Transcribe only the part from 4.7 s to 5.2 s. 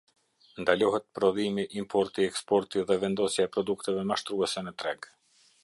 treg.